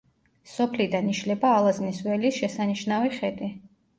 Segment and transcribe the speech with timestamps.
[0.51, 3.51] სოფლიდან იშლება ალაზნის ველის შესანიშნავი ხედი.